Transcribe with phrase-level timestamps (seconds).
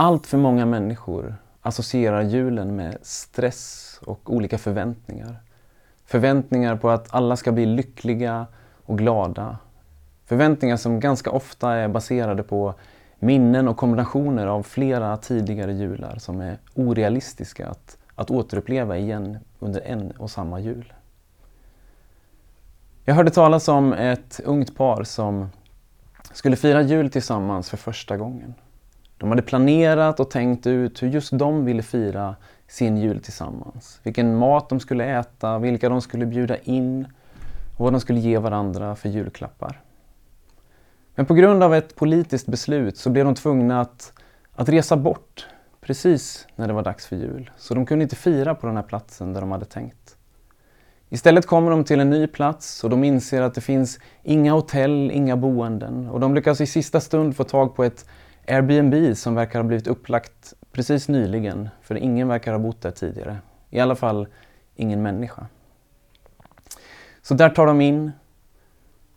[0.00, 5.42] Allt för många människor associerar julen med stress och olika förväntningar.
[6.06, 8.46] Förväntningar på att alla ska bli lyckliga
[8.84, 9.58] och glada.
[10.24, 12.74] Förväntningar som ganska ofta är baserade på
[13.18, 19.80] minnen och kombinationer av flera tidigare jular som är orealistiska att, att återuppleva igen under
[19.80, 20.92] en och samma jul.
[23.04, 25.50] Jag hörde talas om ett ungt par som
[26.32, 28.54] skulle fira jul tillsammans för första gången.
[29.18, 32.36] De hade planerat och tänkt ut hur just de ville fira
[32.68, 34.00] sin jul tillsammans.
[34.02, 37.06] Vilken mat de skulle äta, vilka de skulle bjuda in
[37.76, 39.80] och vad de skulle ge varandra för julklappar.
[41.14, 44.12] Men på grund av ett politiskt beslut så blev de tvungna att,
[44.52, 45.46] att resa bort
[45.80, 47.50] precis när det var dags för jul.
[47.56, 50.16] Så de kunde inte fira på den här platsen där de hade tänkt.
[51.08, 55.10] Istället kommer de till en ny plats och de inser att det finns inga hotell,
[55.10, 58.06] inga boenden och de lyckas i sista stund få tag på ett
[58.48, 63.38] Airbnb som verkar ha blivit upplagt precis nyligen, för ingen verkar ha bott där tidigare.
[63.70, 64.28] I alla fall
[64.76, 65.46] ingen människa.
[67.22, 68.12] Så där tar de in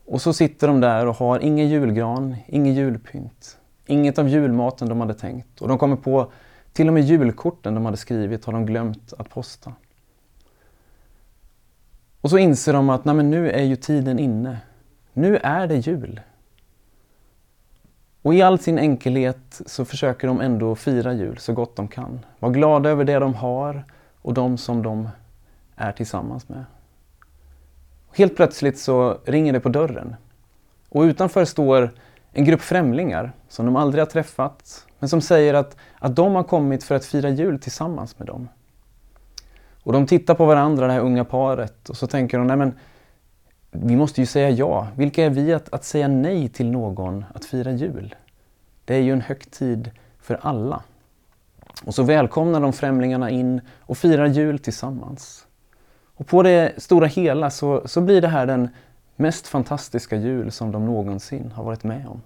[0.05, 5.01] och så sitter de där och har ingen julgran, ingen julpynt, inget av julmaten de
[5.01, 5.61] hade tänkt.
[5.61, 6.31] Och de kommer på
[6.73, 9.73] till och med julkorten de hade skrivit har de glömt att posta.
[12.21, 14.57] Och så inser de att Nej, men nu är ju tiden inne.
[15.13, 16.21] Nu är det jul.
[18.21, 22.25] Och i all sin enkelhet så försöker de ändå fira jul så gott de kan.
[22.39, 23.85] Var glada över det de har
[24.21, 25.09] och de som de
[25.75, 26.65] är tillsammans med.
[28.13, 30.15] Helt plötsligt så ringer det på dörren.
[30.89, 31.89] Och utanför står
[32.31, 36.43] en grupp främlingar som de aldrig har träffat men som säger att, att de har
[36.43, 38.49] kommit för att fira jul tillsammans med dem.
[39.83, 42.73] Och de tittar på varandra, det här unga paret, och så tänker de, nej men
[43.71, 44.87] vi måste ju säga ja.
[44.95, 48.15] Vilka är vi att, att säga nej till någon att fira jul?
[48.85, 50.83] Det är ju en högtid för alla.
[51.83, 55.47] Och så välkomnar de främlingarna in och firar jul tillsammans.
[56.15, 58.69] Och på det stora hela så, så blir det här den
[59.15, 62.21] mest fantastiska jul som de någonsin har varit med om.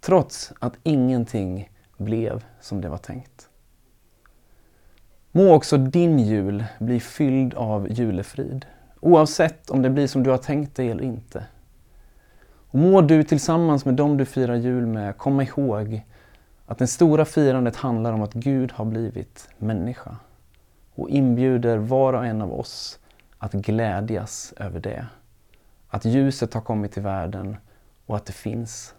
[0.00, 3.48] Trots att ingenting blev som det var tänkt.
[5.32, 8.66] Må också din jul bli fylld av julefrid.
[9.00, 11.44] Oavsett om det blir som du har tänkt dig eller inte.
[12.70, 16.02] Och må du tillsammans med dem du firar jul med komma ihåg
[16.66, 20.16] att det stora firandet handlar om att Gud har blivit människa
[20.94, 22.98] och inbjuder var och en av oss
[23.38, 25.06] att glädjas över det.
[25.88, 27.56] Att ljuset har kommit till världen
[28.06, 28.94] och att det finns